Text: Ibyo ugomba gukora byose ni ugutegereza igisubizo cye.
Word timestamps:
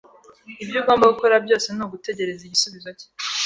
Ibyo 0.63 0.77
ugomba 0.81 1.11
gukora 1.13 1.35
byose 1.45 1.67
ni 1.71 1.81
ugutegereza 1.85 2.41
igisubizo 2.45 2.89
cye. 2.97 3.07